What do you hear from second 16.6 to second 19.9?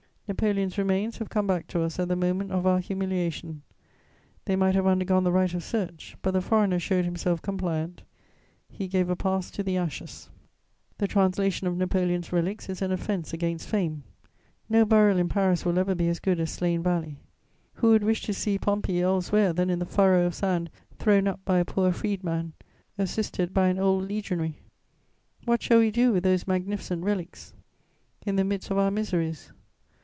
Valley: who would wish to see Pompey elsewhere than in the